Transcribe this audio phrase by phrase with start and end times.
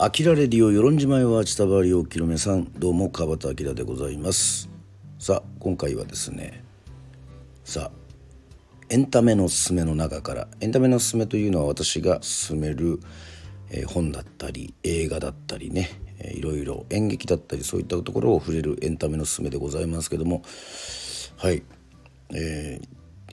[0.00, 2.66] アキラレディオ与論島へは千田バリおきろめさん。
[2.78, 4.70] どうも川端明でございます。
[5.18, 6.62] さあ今回はですね
[7.64, 7.90] さあ
[8.90, 13.00] エンタメのすすめの中からエンタメのすすめというのは私が勧める、
[13.70, 15.90] えー、本だったり映画だったりね、
[16.20, 20.44] えー、いろいろ演劇だったりそういったところを触れるエンタメのすすめでございますけども
[21.38, 21.64] はい。
[22.32, 22.80] え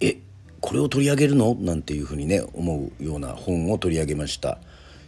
[0.02, 0.20] ー、え
[0.62, 1.54] これを取り上げるの？
[1.54, 4.58] なんていうふうにね思うような本を取り上げました。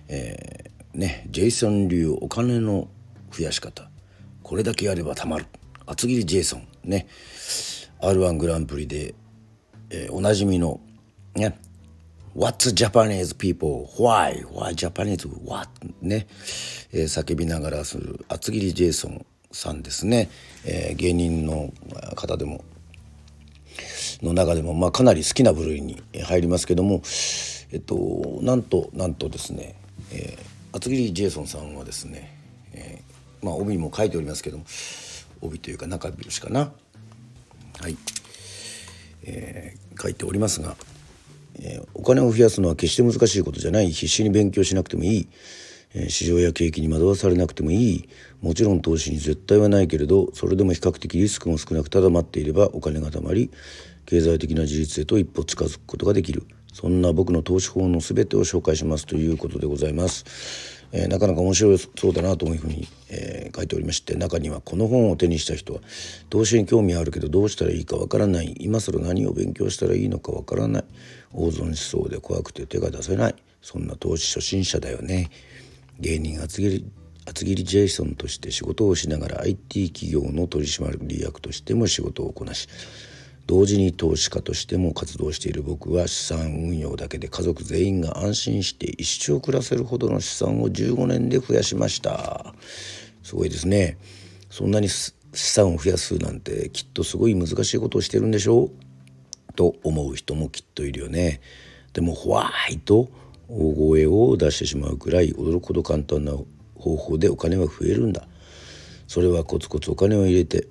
[0.07, 2.89] えー、ねジェイソン流お金の
[3.31, 3.89] 増やし方。
[4.43, 5.45] これだけやればたまる。
[5.85, 6.67] 厚切りジェイソン。
[6.83, 7.07] ね。
[8.01, 9.15] r 1グランプリで、
[9.89, 10.79] えー、おなじみの
[11.35, 11.57] ね。
[12.35, 13.87] What's Japanese people?
[13.97, 14.45] Why?
[14.47, 15.27] Why Japanese?
[15.45, 15.69] What?
[16.01, 16.27] ね、
[16.91, 20.29] えー、叫びながらする厚切りジェイソンさんですね、
[20.65, 21.71] えー、芸人の
[22.15, 22.63] 方でも。
[24.21, 27.01] の中でも、まあ、かなり好きな部類に入りますけども、
[27.71, 29.75] えっと、なんとなんとですね、
[30.11, 32.37] えー、厚切りジェイソンさんはですね、
[32.73, 34.65] えー、まあ、帯にも書いておりますけども
[35.41, 36.71] 帯というか中表紙かな。
[37.79, 37.97] はい、
[39.23, 40.75] えー、書いておりますが、
[41.59, 43.91] えお金を増やすのは決して難しいことじゃない。
[43.91, 45.27] 必死に勉強しなくてもいい。
[45.93, 48.09] え市場や景気に惑わされなくてもいい。
[48.41, 53.51] もちろん投資に絶対はないけれどそれでも比較的リスクも少なくただ待っていればお金が貯まり
[54.05, 56.43] 経済的な自立へと一歩近づくことができる。
[56.79, 60.85] そんな僕の投資法の全てを紹介しますということでございます。
[60.91, 65.79] えー、なかなか面白そうだなというふうに、えー、書いておりまして中にはこの本を手にした人は
[66.29, 68.53] 投資に興味あるけどどうしたらいいかわからない。
[68.59, 70.83] 今更何を勉強したらいいのかわからない。
[71.33, 73.35] 大損しそうで怖くて手が出せない。
[73.63, 75.31] そんな投資初心者だよね。
[75.99, 76.85] 芸人厚切り
[77.25, 82.69] 厚切りジェイソンとして仕事をしながら IT 企業の取締役としても仕事をこなし
[83.47, 92.53] 同時に投資家としても活動している僕は資産運用だけで家族全員が安心して一生暮らせるほどの資産を15年で増やしました。
[93.23, 93.97] すごいですね。
[94.49, 99.53] そんなに資産を増やすなんてきっとすごい難しいことをしてるんでしょう？
[99.55, 101.41] と思う人もきっといるよね。
[101.93, 103.09] でもホワイト
[103.47, 106.33] 大声を出してしまうくらい驚くほど簡単な
[106.75, 108.27] 方法でお金は増えるんだ。
[109.07, 110.67] それはコツコツお金を入れて、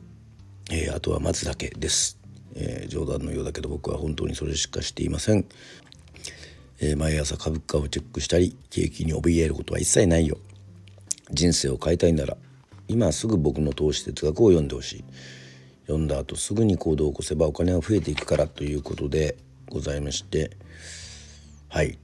[0.70, 2.15] えー、あとは待つだけです、
[2.56, 5.44] えー、冗談のようだけど僕は本当にそれしかしていません、
[6.80, 10.38] えー、毎朝株価をチェックしたり景気に怯えることは一切ないよ。
[11.30, 12.36] 人生を変えたいなら
[12.88, 15.04] 今すぐ僕の投資哲学を読んでほしい。
[15.86, 19.36] 読んだ後すぐに行動を起こせばお金は増えていくからということで
[19.68, 20.56] ございまして。
[21.68, 21.98] はい。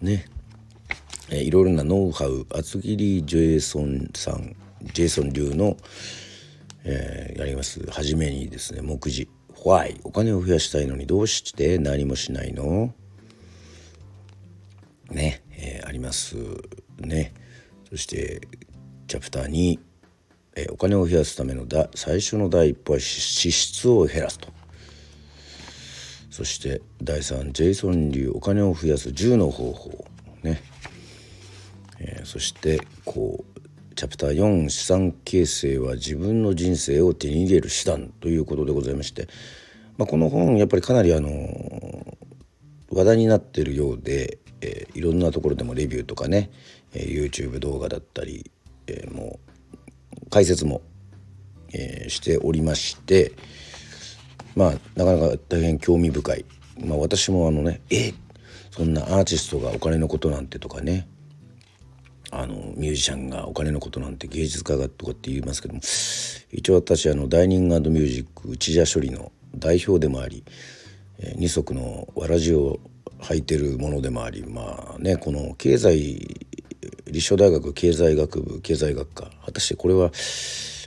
[0.00, 0.26] ね、
[1.30, 4.56] えー、いろいろなノウハウ厚切りジェイソンさん
[4.94, 5.76] ジェイソン流の、
[6.84, 7.84] えー、やります。
[7.90, 9.28] 初めにですね目次
[9.64, 10.00] 「Why?
[10.04, 12.94] お金を増やしたいのにどうして何もしないの?」
[15.10, 16.36] ね、えー、あります
[16.98, 17.34] ね。
[17.90, 18.40] そして
[19.08, 19.78] チャプター2、
[20.54, 24.48] えー、お金を増やすためのだ最初の第一歩は支出を減らすと。
[26.30, 30.04] そして第3ジェイソン流お金を増やす10の方法。
[30.42, 30.62] ね、
[31.98, 33.49] えー、そしてこう
[34.00, 39.28] チャプター4資産形成は自分の人生を手に入れる手段ということでございまして、
[39.98, 41.28] まあ、この本やっぱりかなりあの
[42.90, 46.50] 話題になってるようで、えー、いろんなところでもレビューとかね、
[46.94, 48.50] えー、YouTube 動画だったり、
[48.86, 49.38] えー、も
[50.16, 50.80] う解説も、
[51.74, 53.32] えー、しておりまして、
[54.56, 56.46] まあなかなか大変興味深い、
[56.82, 58.14] まあ、私もあのねえ
[58.70, 61.06] そんなアーティストがお金のことなんてとかね
[62.30, 65.80] あのミュージシャンがお金のことなんて芸術家がとかって言いますけども
[66.52, 70.44] 一応私あのダイニングミュージック内田処理の代表でもあり、
[71.18, 72.78] え、二足のわらじを
[73.20, 76.38] 履いてるものでもありまあねこの経済
[77.06, 80.10] 立正大学経済学部経済学科果たしてこれは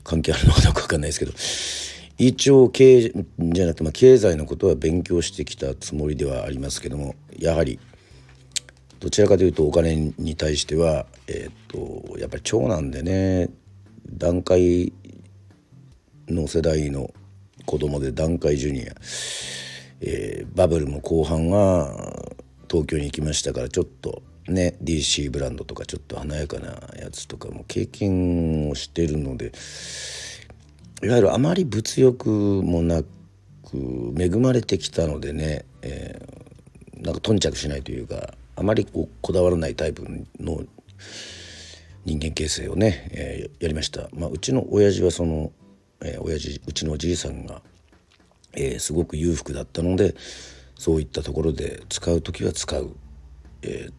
[0.03, 1.33] 関係あるのかどうか分かんないですけど
[2.17, 7.79] 一応経じゃなくて、まあ、経済のことは勉強してきたつもりではありますけどもやはり
[9.03, 13.49] どちらかというとお金に対しては、えー、っとやっぱり長男でね
[14.09, 14.93] 団塊
[16.29, 17.13] の世代の
[17.65, 18.93] 子供で団塊ジュニア、
[19.99, 21.93] えー、バブルも後半は
[22.71, 29.51] 東京に行きましたからちょっとね DC ブランドとかちょっと華やかなやつとかも経験をしてるので。
[31.03, 40.03] いわゆるあまり物欲もなく恵まれてきたのでね、えー、なんか頓着しないというかあまりこうこだわらないタイプ
[40.39, 40.63] の
[42.05, 44.07] 人間形成をね、えー、やりました。
[44.13, 45.51] まあ、うちの親父はその、
[46.01, 47.61] えー、親父うちのおじいさんが、
[48.53, 50.15] えー、すごく裕福だったので
[50.75, 52.95] そういったところで使う時は使う、
[53.63, 53.89] え、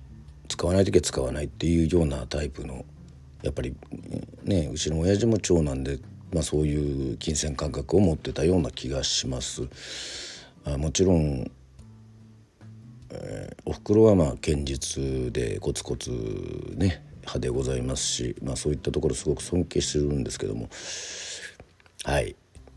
[0.48, 2.86] 使わない時は使わないっていうようなタイプの
[3.42, 3.76] やっぱり
[4.44, 5.98] ねうちの親父も長男で、
[6.32, 9.68] まあ、そういう金銭感覚を持ってたような気がします。
[10.64, 11.50] あもちろん、
[13.22, 16.10] えー、おふくろはまあ堅実でコツコツ
[16.76, 20.68] ね派でございますし、まあ、そういったところすごく尊敬してるんですけども。
[22.04, 22.36] はい。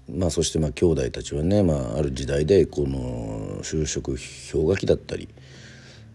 [0.09, 4.17] まあそしてまあ兄弟たちはね、まあ、ある時代でこの就職
[4.51, 5.27] 氷河期だったり、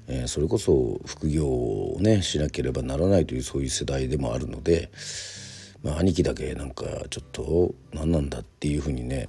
[0.09, 4.91] えー、それこそ副業をねしなければならないというそういう世代でもあるので、
[5.83, 9.27] まあ、兄貴だけなんかちょっと何なんだっていうふうにね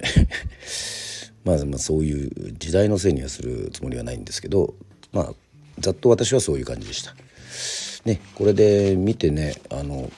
[1.44, 4.74] まあまあそういう時代のせいにはするつもりはないんですけど
[5.14, 5.32] まあ
[5.78, 7.14] ざっと私はそういう感じでした。
[8.04, 10.10] ねこれで見てねあの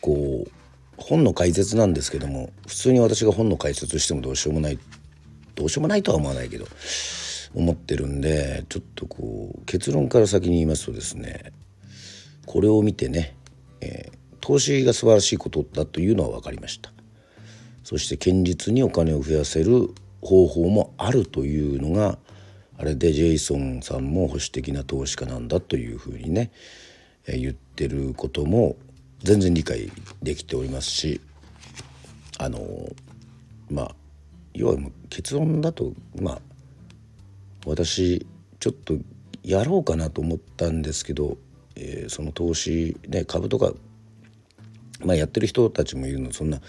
[0.00, 0.50] こう
[0.96, 4.78] 本の解説なんですけども普通に私が本の解説してもどうしようもない
[5.54, 6.66] どうしようもないとは思わないけど
[7.54, 11.52] 思ってるんでちょっとこう結論から先に言いますとですね
[12.46, 13.36] これを見てね、
[13.80, 16.92] えー、投資が素晴らしいことだというのは分かりました
[17.84, 19.90] そして堅実にお金を増やせる
[20.20, 22.18] 方法もあるというのが
[22.82, 26.50] あれでジェイソンさんも保守的な投資家なんだというふうにね、
[27.28, 28.74] 言ってることも
[29.20, 31.20] 全然理解できておりますし
[32.40, 32.58] あの
[33.70, 33.94] まあ
[34.52, 34.76] 要は
[35.10, 36.40] 結論だとまあ
[37.66, 38.26] 私
[38.58, 38.96] ちょっと
[39.44, 41.38] やろうかなと思ったんですけど、
[41.76, 43.72] えー、その投資ね株とか、
[45.04, 46.60] まあ、やってる人たちもいるのそんな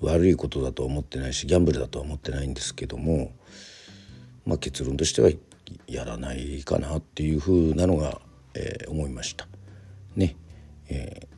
[0.00, 3.30] 悪いことだとは思ってないしギャンブルだとは思ってないんですけども、
[4.46, 5.30] まあ、結論としては
[5.86, 8.20] やらないかなっていうふうなのが、
[8.54, 9.46] えー、思いました。
[10.16, 10.36] ね
[10.88, 11.34] えー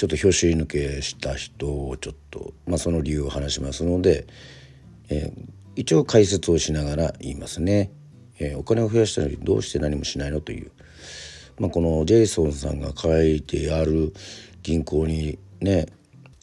[0.00, 4.26] ちょっと拍子抜けした人をちょっと、まあ、その理由を話しますので、
[5.10, 5.42] えー、
[5.76, 7.90] 一応解説をしながら言いますね。
[8.38, 10.70] えー、お金を増やしたのにどうして何もしないのという、
[11.58, 14.14] まあ、このジェイソンさんが書いてある
[14.62, 15.84] 銀行にね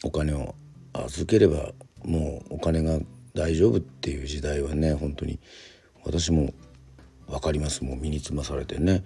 [0.04, 0.54] お金を
[0.92, 1.72] 預ければ
[2.04, 3.00] もうお金が
[3.34, 5.40] 大丈夫っていう時代はね本当に
[6.04, 6.52] 私も
[7.26, 7.84] 分かります。
[7.84, 9.04] もう身につまされてね、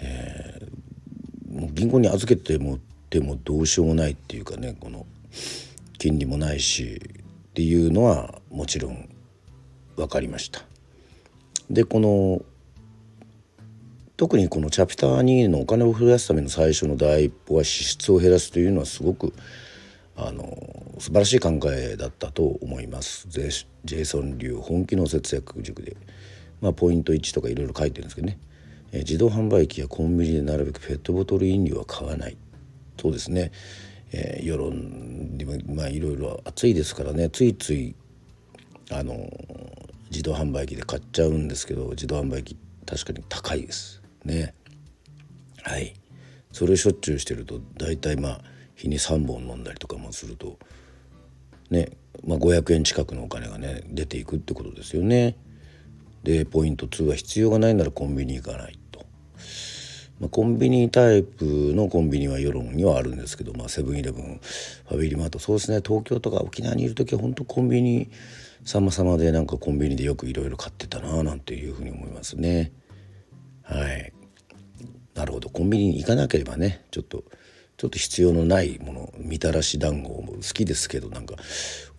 [0.00, 2.78] えー、もう銀行に預けても
[3.10, 4.76] でもどうしようもないっていうかね。
[4.78, 5.06] この
[5.98, 7.00] 金利もないし。
[7.54, 9.08] っていうのはもちろん
[9.94, 10.62] 分かりました。
[11.70, 12.42] でこの
[14.16, 19.32] 特にこのチャプター2のお金を増やすための最初の第一歩は支出を減らすというのはすごく
[20.16, 23.26] あの素晴らしい考えだったと思います。
[23.28, 25.96] ジェイソン流本気の節約塾で、
[26.60, 28.38] まあ、ポイント1とかいろいろ書いてるんですけどね、
[28.92, 32.36] え自動販売機やコンビニでなるべくペットボトル飲料は買わない。
[33.00, 33.50] そうですね、
[34.12, 37.28] えー、世論でもまあいろいろ暑いですからね。
[37.28, 37.96] ついつい
[38.90, 39.28] あの
[40.10, 42.56] 自動販売機で買っちゃうんですけど自動販売機
[42.86, 44.00] 確かに高いです。
[44.24, 44.54] ね。
[45.62, 45.94] はい。
[46.52, 50.58] それしょっちゅうしてると大体まあ日に3本飲んだりとかもすると
[51.70, 51.90] ね、
[52.26, 55.36] まあ、500円近くのお金がね出ていくってことですよね。
[56.22, 59.04] でポイント2は必要がないならコンビニ行かないと
[60.20, 61.44] まあ、コンビニタイプ
[61.74, 64.40] のコンビニは世論にはあるんですけど、まあ、セブンイレブン
[64.88, 68.08] ファミリーマートそうですね東京とか沖縄にいる時は本当コンビニ
[68.64, 72.72] 様々でなんかコンビニでよくいろいろ買ってたななんていうふうに思いますね。
[73.62, 74.12] はい
[75.14, 77.24] なるほどコンビニに行かなければねちょっと
[77.76, 81.34] ちょっと必要のないものみたらし団子も好きですけどなんか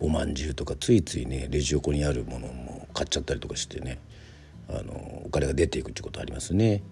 [0.00, 3.98] おまんじゅうとかついついねレジ横にあるものも買っちゃったりとかしてね
[4.68, 6.82] あのお金が出ていくってことありますね。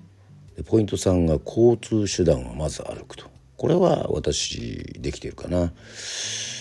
[0.56, 3.26] でポイント3が交通手段はまず歩くと
[3.56, 5.72] これは私できてるかな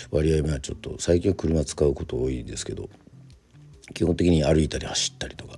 [0.10, 2.90] 割合目はちょっと最近は車使うこと多いですけど
[3.94, 5.58] 基本的に歩いたり走ったりとか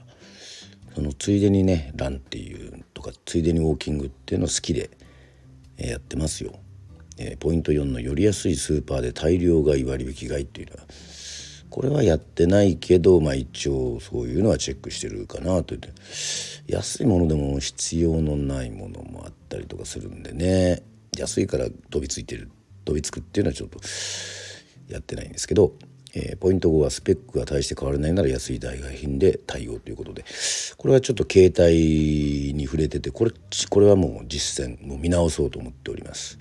[0.95, 4.89] そのついでにねランっていうとかついでにウォーキングっていうの好きで
[5.77, 6.53] えやってますよ。
[7.17, 10.83] えポイント4のより安いスーパーで大量買い割引買いっていうのは
[11.69, 15.89] これはやってないけど、まあ、一応そういうのはチェックしてるかなと言って。
[16.67, 20.83] 安いものでも必要のないものもあったりとかするんでね。
[21.17, 22.49] 安いから飛びついてる
[22.85, 23.79] 飛びつくっていうのはちょっと
[24.87, 25.73] やってないんですけど、
[26.15, 30.23] えー、ポイント5はスペックが大して変わらないなら安い代替品で対応ということで
[30.77, 33.31] これはちょっと携帯に触れててこれ
[33.69, 36.39] これはもう実践もう見直そうと思っております。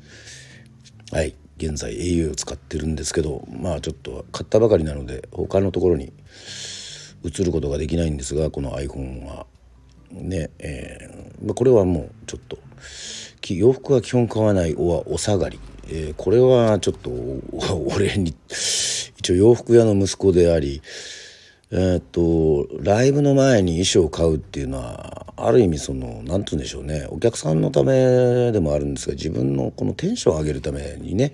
[1.11, 6.13] はい現在 au を使ってるんですけどまあちょっと買ったばかりなので他のところに
[7.23, 9.47] 移ることができないんですがこの iPhone は
[10.11, 12.59] ねえー、まあ、これはもうちょっと
[13.53, 17.11] 洋服は基本買わないおはお下がり、えー、これはちょっと
[17.95, 18.35] 俺に
[19.25, 20.83] 一応洋服屋の息子であり
[21.71, 27.07] え、っとライブの前に衣装を買うっていうのはある意味その何て言うんでしょうね。
[27.09, 31.33] お客さんのためでもあるんですが自分のこのテンションを上げるためにね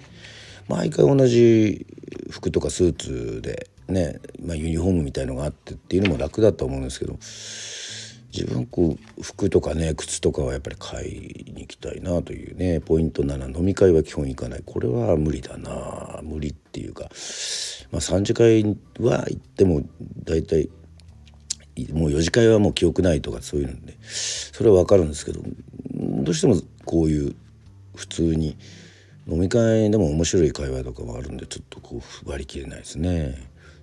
[0.68, 1.85] 毎回同じ
[2.30, 7.18] 服とかスーツでね、まあ、ユニフォームみたいのがあってっていうのも楽だと思うんですけど
[8.32, 14.62] 自分こう服とかね靴とかはやっぱり買いに行きたいなというねポイント7飲み会は基本行かない。
[14.64, 16.20] これは無理だな。
[16.22, 17.04] 無理っていうか、
[17.90, 18.62] まあ、3次会
[19.00, 19.82] は行っても
[20.25, 20.68] 大体
[21.92, 25.40] もう4次会はもう記憶ないとかそういうのでそれは分かるんですけど
[25.94, 27.34] どうしてもこういう
[27.96, 28.56] 普通に
[29.26, 33.37] 飲み会でも面白い会話とかもあるんでちょっとこう割り切れないですね。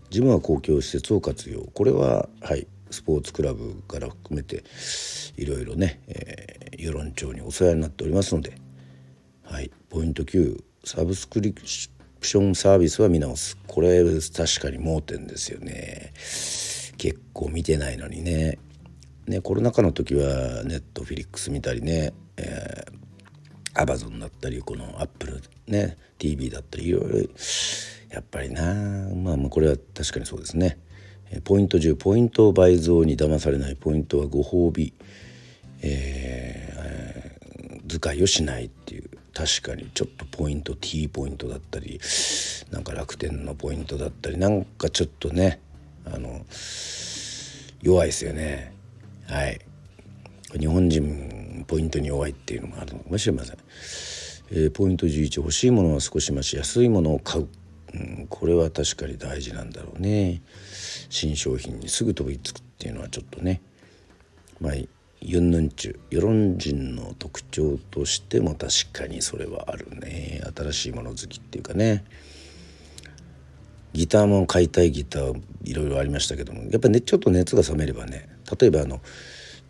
[0.10, 1.62] 自分は公共施設を活用。
[1.74, 2.68] これははい。
[2.92, 4.64] スポーツクラブから含めて
[5.38, 8.56] いろいろね、えー、世論調にお世話になっておりますので、
[9.44, 13.58] はい、ポイント9サブスクリプションサービスは見直す。
[13.68, 16.14] これ確かに盲点ですよね。
[16.98, 18.58] 結構見てないのにね。
[19.28, 27.30] ねコロナ禍の時はネットフィリックス見たりね、えー、アマゾンだったりこのアップルね TV だったりいろいろ。
[28.10, 28.64] やっぱりな
[29.14, 30.80] まあまあこれは確かにそうですね。
[31.44, 34.94] ポイント10ポイント倍増に騙されないポイントはご褒美、
[35.82, 42.00] えー、使いをしないっていう確かにちょっとポイント T ポイントだったり
[42.72, 45.60] なんか楽天のポイントだったりなんかちょっとね
[46.06, 46.46] あの
[47.82, 48.74] 弱いですよね。
[49.28, 49.60] はい。
[50.58, 53.58] 日本人ポイントに弱いっていうのもあるのかもしれません、
[54.52, 57.48] えー、ポイント11欲しいものは少し増し安いものを買う、
[57.94, 60.42] うん、これは確かに大事なんだろうね。
[61.10, 63.62] 新商品にすぐ飛びつくっていうのはちょっとね。
[64.60, 64.74] まあ
[65.20, 70.42] ユンヌンチュ世論人の特徴としても確かにそれはあるね。
[70.56, 72.04] 新しいもの好きっていうかね。
[73.94, 76.64] ギターも買いたいギターいろいろありましたけども。
[76.64, 78.30] やっぱりねちょっと熱が冷めればね。
[78.60, 79.02] 例えばあの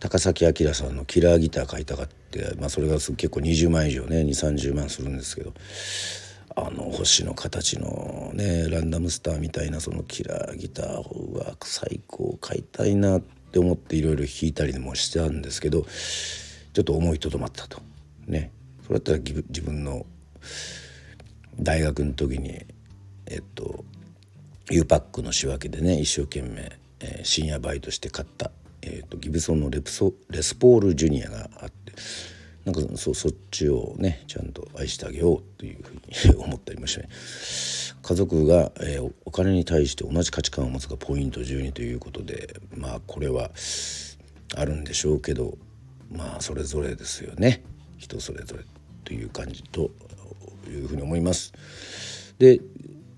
[0.00, 4.18] 高崎明さんのキラーギター買いたかって、まあ、それが結構20万以上ね。
[4.22, 5.54] 2 3 0万するんですけど。
[6.66, 17.80] あの星の形のねランダムスターみたいなそのキラーギターは最高買いたいなって思っていろいろ弾いたりもしてたんですけどちょっと思いとどまったと。
[18.26, 18.50] ね。
[18.86, 20.04] それだったら自分の
[21.60, 22.64] 大学の時に
[23.26, 23.84] えっと
[24.70, 28.50] U パックの仕分けでね一生懸命、えー、深夜バイトして買った、
[28.82, 31.92] えーと、ギブソンのレプソレスポールジュニアがあって
[32.68, 37.08] なんかそそっちをねちゃんと愛してあげようというふうに思ったりもして
[38.02, 43.50] 家族が、えー、お金に対して同じ価値観を持つがポイント12ということでまあこれは
[44.54, 45.56] あるんでしょうけど
[46.12, 47.62] まあそれぞれですよね
[47.96, 48.64] 人それぞれ
[49.04, 49.90] という感じと
[50.68, 51.54] いうふうに思います。
[52.38, 52.60] で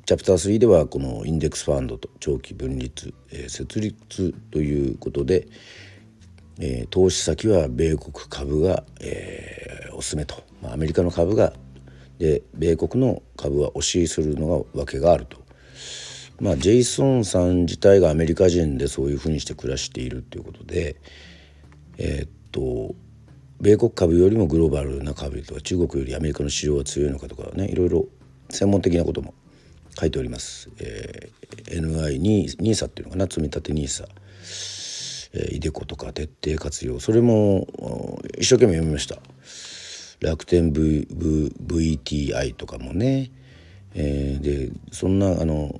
[0.07, 5.47] チャプター3ではこのインデックスファンドと長期分立、えー、設立ということで、
[6.61, 11.55] えー、投資先は米国株が、えー、おすすめと、まあ、アメリカの株が
[12.19, 15.40] で米国の株は押しするのが訳があると。
[16.38, 20.97] まあ、ジェイソンさん自体がアメリカ人でそういうふうにして暮らしているということで
[21.99, 22.95] えー、っと
[23.61, 28.07] 米国株よりもグローバルな株とか中国よりアメリカの市場が強いのかとかねいろいろ
[28.49, 29.35] 専門的なことも
[29.99, 30.71] 書いております。
[30.79, 34.09] えー、NI に NISA っていうのかな積立 NISA
[35.33, 37.01] えー、イデコとか徹底活用。
[37.01, 37.67] それも
[38.39, 39.19] 一生懸命読みました。
[40.21, 41.53] 楽天、v v、
[41.99, 43.31] VTI とかもね、
[43.95, 45.75] えー、でそんなあの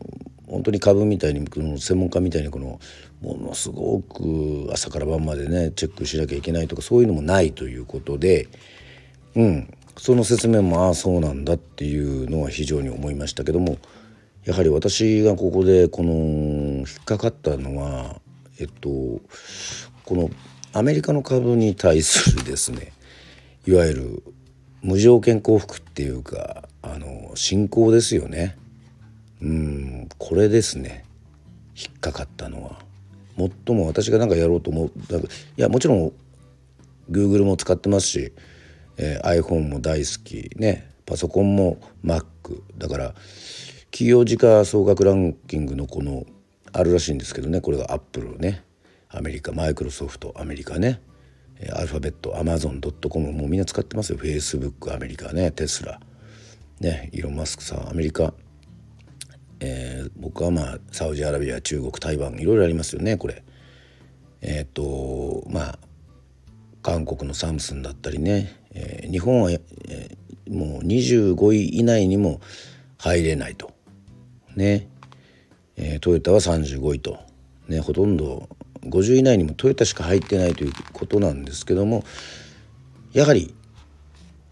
[0.47, 2.81] 本当に株みたいにこの専門家みたいにこの
[3.21, 8.49] ものすごく朝から晩までねチェックしなきゃいけないとかそういうのもないということで
[9.35, 9.75] うん。
[10.01, 13.77] その説明もああそうなんだっていうのは非常に思いましたけども
[14.45, 18.19] やはり私がここでこの引っかかったのは
[18.61, 19.21] えっとこ
[20.15, 20.31] の
[20.73, 22.93] アメリカの株に対するですね
[23.67, 24.23] いわゆる
[24.83, 28.57] 無条件降伏っていうかあの信仰ですよね。
[29.43, 31.05] うんこれですね。
[31.77, 32.79] 引っかかったのは。
[33.37, 34.89] 最も私が何かやろうと思う。
[34.89, 34.91] い
[35.57, 36.13] やもちろん
[37.11, 38.33] Google も使ってますし
[39.03, 40.51] えー、iPhone も大好き。
[40.57, 42.25] ねパソコンも Mac
[42.79, 43.15] だから
[43.91, 46.25] 企業時価総額ランキングのこの
[46.73, 48.65] あるらしいんですけどねこれがアップルね。
[49.09, 51.01] アメリカマイクロソフトアメリカね。
[51.73, 54.19] アルファベットアマゾンドットコムもうみんな使ってますよ。
[54.19, 55.51] フェイスブックアメリカね。
[55.51, 56.01] テスラ。
[56.81, 58.33] ねイーロン・マスクさんアメリカ、
[59.61, 63.43] えー、僕はまあサウジアラビア中国台湾いろいろありますよねこれ。
[64.43, 65.79] えっ、とまあ
[66.83, 72.41] 韓国のサムスンだったりね、えー、日本は、えー、もう25位以内にも
[72.97, 73.73] 入れないと。
[74.57, 74.89] ね、
[75.83, 77.19] えー、トヨタは35位と、
[77.69, 78.49] ね、ほとんど
[78.83, 82.05] 50以内にもトヨタしか入ってないということなんですけども
[83.13, 83.55] やはり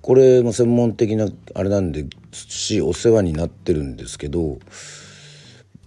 [0.01, 4.59] これも専門的なあれなんでしお世話になってるんですけど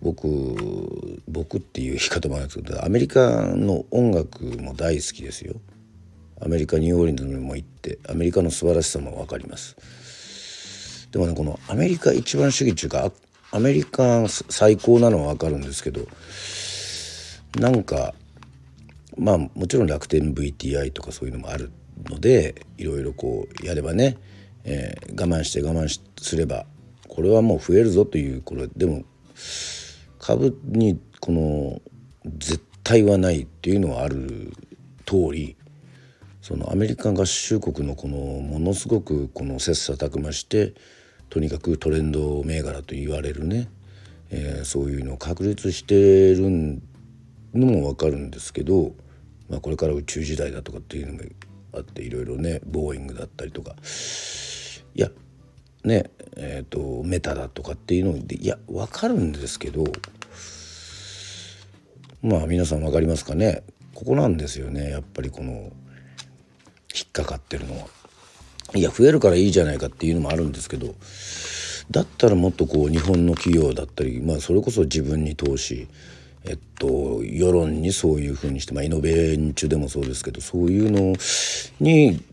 [0.01, 0.27] 僕
[1.27, 5.55] 僕っていう言い方もあるんですけどアメリカの音楽も大好きですよ。
[6.43, 11.07] アメリカニューオーリンズにも行ってアメリカの素晴らしさも分かります。
[11.12, 13.12] でもねこのアメリカ一番主義っていうか
[13.51, 16.08] アメリカ最高なのは分かるんですけど
[17.60, 18.13] なんか
[19.17, 21.72] まあもちろん楽天 VTI とかそういうのもある
[22.10, 24.17] のでいろいろこうやればね、
[24.63, 25.88] えー、我慢して我慢
[26.20, 26.65] すれば
[27.08, 29.03] これはもう増えるぞというこれでも
[30.17, 31.81] 株にこの
[32.38, 34.53] 絶対はないっていうのはある
[35.05, 35.58] 通り
[36.41, 40.74] そのアメリカ合衆国のこのものすごくこの切磋琢磨して
[41.31, 43.69] とにかくトレンド銘柄と言われるね、
[44.31, 46.41] えー、そういうのを確立してる
[47.53, 48.91] のも分かるんですけど、
[49.50, 51.21] まあ、これから宇宙時代だとかっていうのも
[51.73, 53.75] あっていろいろねボーイングだったりとか
[54.93, 55.09] いや
[55.85, 59.85] ねえーと、メタだとかっていうのでいや分かるんですけど
[62.21, 63.63] まあ皆さん分かりますかね？
[63.95, 65.71] ここなんですよねやっぱりこの
[66.93, 68.00] 引っかかってるのは。
[68.74, 70.96] いや増えるからいいじゃないかっていうのもあるんですけど
[71.92, 75.88] だったらもっとこう日本の企業だったり、まあ、それこそ自分に投資
[76.46, 81.16] えっと世論にそういうふうにして、まあ、イノベンチュでもそうですけどそういうの
[81.80, 82.24] に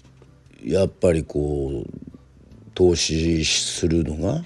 [0.65, 4.45] やっぱりこう投資するのが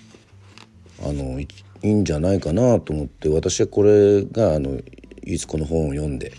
[1.05, 1.49] あのい
[1.83, 4.81] いんじゃないかなと思って私はこれがあの
[5.25, 6.33] いつこの本を読んで、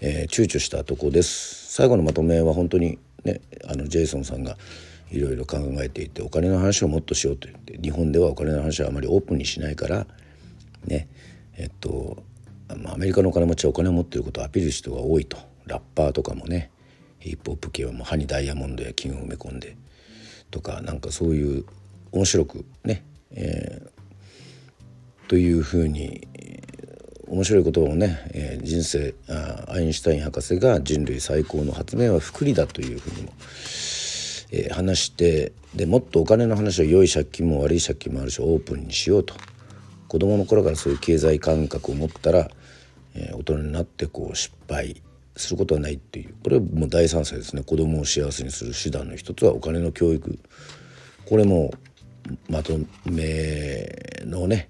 [0.00, 1.72] えー、躊躇したとこです。
[1.72, 4.56] 最後のまとめは本当にねあのジェイソンさんが
[5.10, 10.06] いろいろ考えていてお金の話をもっとしようと言って日本ではお金の話はあまりオープンにしないから
[10.86, 11.08] ね
[11.56, 12.22] えっと
[12.68, 15.52] アメリカのお金持ちはお金を持っていることをアピール人が多いと。
[15.66, 16.70] ラッパーとかもね
[17.18, 19.76] ヒップホップ系はもう歯にダイヤモンドや金を埋め込んで
[20.50, 21.64] とかなんかそういう
[22.10, 26.26] 面白くね、えー、というふうに
[27.32, 33.32] 面白いことをね、えー、人生あアインシュタイン博士が人類最高の発明は福利だというふうにも、
[34.52, 39.34] えー、話してでもっとお金の話は良い借金も悪い借金もあるしオープンにしようと。
[40.08, 42.50] 子供の頃からそういう経済感覚を持ったら、
[43.14, 45.00] えー、大人になってこう失敗
[45.34, 46.34] することはないっていう。
[46.44, 47.62] これはもう大賛成ですね。
[47.62, 50.38] 子供を幸せにする手段の一つはお金の教育。
[51.24, 51.72] これも
[52.50, 53.88] まとめ
[54.26, 54.68] のね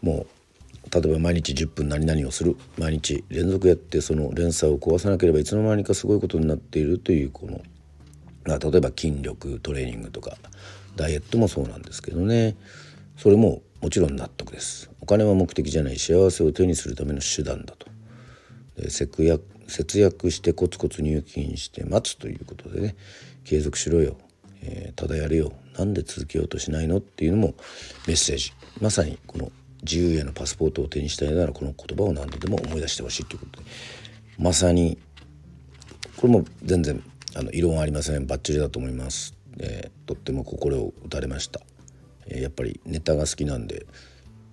[0.00, 0.26] もう
[0.92, 2.56] 例えば毎日10分何々をする。
[2.78, 7.60] 毎日連続やってその連鎖を壊さなければいつの間にかすごいことになっているというこの、
[8.44, 10.36] まあ、例えば筋力トレーニングとか
[10.94, 12.56] ダイエットもそうなんですけどね。
[13.16, 14.90] それももちろん納得です。
[15.00, 15.98] お金は目的じゃない。
[15.98, 17.86] 幸せを手にするための手段だと。
[18.80, 22.96] で節約節約してコツコツ入金して待つということでね。
[23.44, 24.16] 継続しろよ、
[24.62, 25.52] えー、ただやるよ。
[25.78, 26.98] なんで続けようとしないの？
[26.98, 27.54] っていうのも
[28.06, 28.52] メッセージ。
[28.80, 29.50] まさにこの
[29.90, 33.66] 自由へのパスポートを手にしたいならこの言葉を何度でも思い出してほしいということで。
[34.38, 34.98] まさに
[36.16, 37.02] これも全然
[37.34, 38.26] あの異論はありません。
[38.26, 41.60] バッチリだと思います、えー、とっても心を打たれました、
[42.26, 43.86] えー、やっぱりネタが好きなんで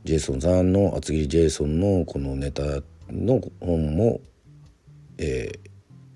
[0.03, 4.21] ジェイソンさんの厚切りジェイソンのこのネタの本も
[5.17, 5.69] えー、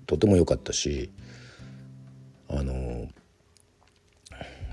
[0.06, 1.10] とても良かったし
[2.48, 3.08] あの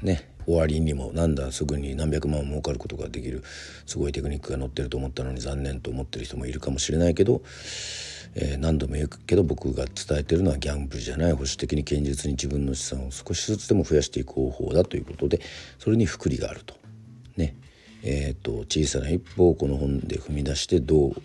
[0.01, 3.43] ね終わりにもなんだすぐに何百万儲かることができる
[3.85, 7.41] すごいテクニックが載ってると思ったのに残念と思ってる人もいるかもしれないけど、
[8.35, 15.41] えー、何度も言うけど僕が伝えてるのはギャンブルじゃない保守的に堅実に自分の資産を少しずつでも増やしていく方法だということで
[15.79, 16.75] それに福利があると。
[17.37, 17.55] ね
[18.03, 21.15] えーと小さな一歩をこの本で踏み出してどう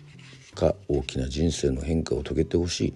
[0.55, 2.93] か大きな人生の変化を遂げてほしい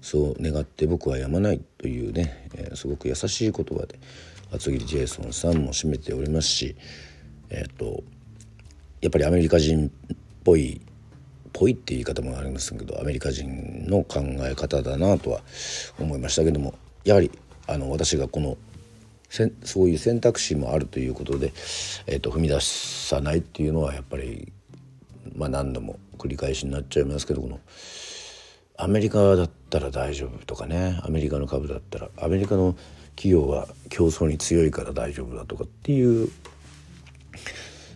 [0.00, 3.98] そう願って僕はやまないというね、えー、すごく優しい言葉で
[4.54, 6.76] 厚切りジェイソンさんも締めておりますし
[7.50, 8.02] えっ、と
[9.00, 10.80] やっぱりアメリカ人っぽいっ
[11.52, 15.40] ぽいって言い方もありますけどアメリカ人の考え方だなとは
[15.98, 17.30] 思いましたけどもやはり
[17.66, 18.56] あの私がこの
[19.28, 21.52] そういう選択肢もあるということで、
[22.06, 24.52] えーと踏み出さないっていうのはやっぱり
[25.34, 27.60] まあ、何度も繰り返しになっちゃいますけどこの
[28.76, 32.76] アメリカだったら大丈夫とかねアメリカの株だったらアメリカの
[33.16, 36.28] 企業は競争に強いから大丈夫だとかっていう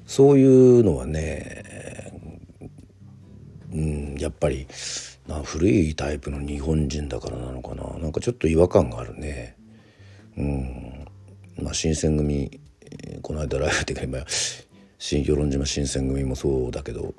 [0.06, 2.12] そういうのはね、
[3.72, 4.66] うん、やっぱり
[5.26, 9.56] な古いタイプの日本人だからなのかななんかちょっと違和感があるね。
[10.36, 11.06] うん
[11.60, 12.60] まあ、新選組
[13.22, 14.24] この間ライブでくれば
[14.98, 17.14] 新与論島新選組もそうだけど、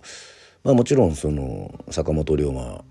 [0.63, 2.83] まあ、もちろんその坂本龍馬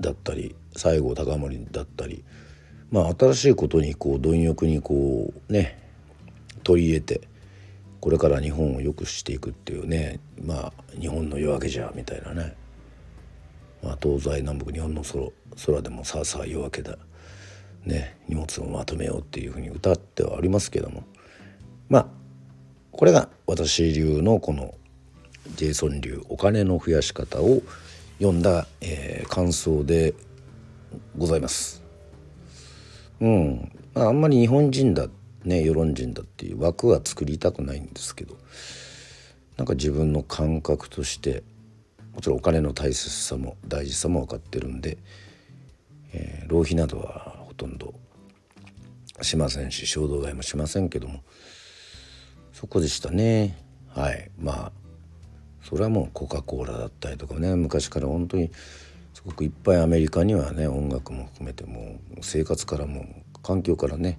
[0.00, 2.24] だったり西郷隆盛だったり
[2.94, 5.82] まあ新しいことにこう貪欲にこうね
[6.62, 7.22] 取り入れて
[8.00, 12.54] これから日本を良くしていくっていうねまあ日本の夜明けじゃみたいなね、
[13.82, 15.24] まあ、東西南北日本の空
[15.66, 16.96] 空でもさあさあ夜明けだ、
[17.84, 21.02] ね、荷物をまとめようっていうふうに歌ってはありますけども。
[21.88, 22.06] まあ
[22.92, 24.72] これが私流のこの
[25.56, 27.60] ジェイソン流お金の増やし方を
[28.18, 30.14] 読んだ、えー、感想で
[31.18, 31.83] ございます。
[33.20, 35.08] うん、あんまり日本人だ
[35.44, 38.36] ね世論人だっていう枠は作りたくないんですけど。
[39.56, 41.42] なんか自分の感覚として
[42.14, 44.98] もちろんお金の大切さも大事さも分かってるんで、
[46.12, 47.94] えー、浪費などはほとんど
[49.22, 51.20] しませんし衝動買いもしませんけども。
[52.52, 53.58] そこでしたね。
[53.88, 54.30] はい。
[54.38, 54.72] まあ
[55.62, 58.50] それはもうコカ・コーラだったりとかね昔から本当に
[59.24, 63.06] ごくいっぱいアメリカにはね音楽も含めても生活からも
[63.42, 64.18] 環境からね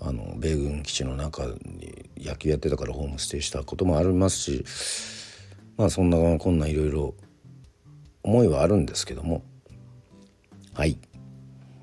[0.00, 4.64] あの米軍基地の中に野球やってたからホームステイしたこともありますし
[5.76, 7.14] まあそんなこんないろいろ
[8.22, 9.42] 思いはあるんですけども。
[10.74, 10.98] はい。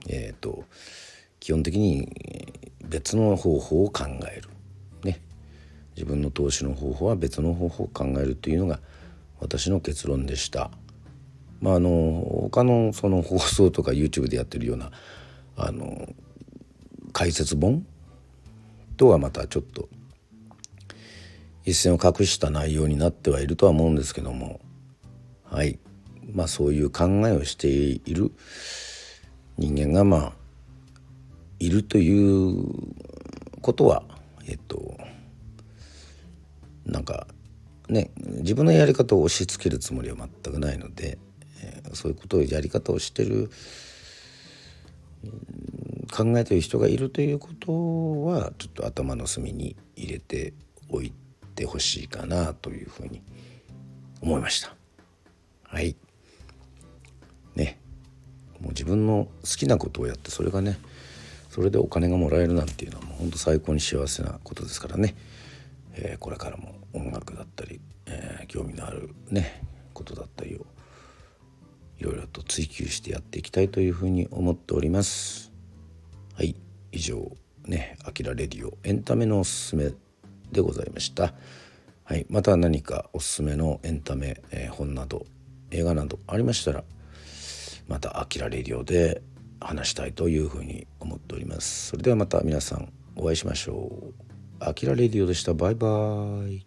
[0.07, 0.65] えっ、ー、と
[1.39, 2.11] 基本的に
[2.83, 4.49] 別の方法を考える。
[5.03, 5.21] ね。
[5.95, 8.79] 自分の投資の方法は別の方法を考えるというのが
[9.39, 10.71] 私の結論でした。
[11.65, 14.91] まああの他のその放送とか YouTube でやってるような
[15.57, 16.07] あの
[17.11, 17.83] 解説本
[18.97, 19.89] とはまたちょっと
[21.63, 24.59] 一線を画した内容になってはいるとは思うんですけども。
[25.43, 25.79] はい。
[26.31, 28.31] まあそういう考えをしている
[29.57, 30.33] 人間がまあ
[31.59, 32.63] いるという
[33.61, 34.03] ことは
[34.47, 34.97] えっと
[36.85, 37.25] なんか
[37.89, 41.17] ね自分のやり方を押し付けるつもりは全くないので、
[41.93, 43.49] そういうことをやり方をしてる
[46.11, 50.53] 考えてる人がいるということはちょっと頭の隅に入れて
[50.89, 51.11] おい
[51.55, 53.21] てほしいかなというふうに
[54.21, 54.73] 思いました。
[55.63, 55.95] はい。
[57.55, 57.79] ね。
[58.59, 60.79] もう自分の好きなことをやってそれがね
[61.49, 65.15] それでお金がもらえるなんていうのはもうほんと最高に幸せなことですからね、
[65.93, 69.61] えー、これからも音楽だったり、えー、興味のあるね
[69.93, 70.65] ことだったりを
[71.99, 75.51] いろいろと追求してやっていきたいというふうに思っております。
[76.33, 76.55] はい
[76.91, 77.31] 以上
[77.65, 79.91] ね「あきらレディオ」エンタメのおすすめ
[80.51, 81.33] でございました。
[82.03, 85.25] はい、また何かおすすめのエンタメ、えー、本など
[85.71, 86.83] 映画などありましたら
[87.87, 89.21] また「あきられるようで
[89.59, 91.87] 話したいというふうに思っております。
[91.87, 94.13] それではまた皆さんお会いしましょう
[94.59, 95.53] 「あきらレディオ」でした。
[95.53, 96.65] バイバーイ。